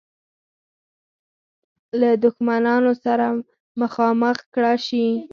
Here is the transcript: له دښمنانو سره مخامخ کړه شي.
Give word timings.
له 1.99 2.09
دښمنانو 2.23 2.91
سره 3.03 3.25
مخامخ 3.81 4.37
کړه 4.53 4.73
شي. 4.87 5.07